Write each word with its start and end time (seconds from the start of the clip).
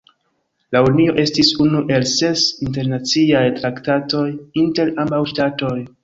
La 0.75 0.79
unio 0.85 1.11
estis 1.23 1.49
unu 1.65 1.81
el 1.97 2.05
ses 2.11 2.45
internaciaj 2.67 3.43
traktatoj 3.59 4.23
inter 4.63 4.91
ambaŭ 5.05 5.21
ŝtatoj. 5.33 5.77